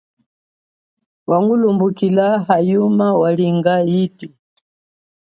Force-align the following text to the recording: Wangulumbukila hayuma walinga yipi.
Wangulumbukila 1.29 2.27
hayuma 2.47 3.07
walinga 3.21 3.73
yipi. 3.91 4.27